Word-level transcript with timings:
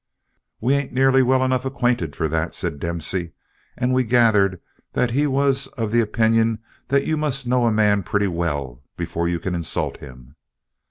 "We 0.59 0.73
ain't 0.73 0.93
nearly 0.93 1.21
well 1.21 1.43
enough 1.45 1.63
acquainted 1.63 2.15
for 2.15 2.27
that," 2.27 2.55
said 2.55 2.79
Dempsey 2.79 3.33
and 3.77 3.93
we 3.93 4.03
gathered 4.03 4.59
that 4.93 5.11
he 5.11 5.27
was 5.27 5.67
of 5.77 5.91
the 5.91 5.99
opinion 6.01 6.57
that 6.87 7.05
you 7.05 7.17
must 7.17 7.45
know 7.45 7.67
a 7.67 7.71
man 7.71 8.01
pretty 8.01 8.25
well 8.25 8.81
before 8.97 9.27
you 9.27 9.39
can 9.39 9.53
insult 9.53 9.97
him. 9.97 10.35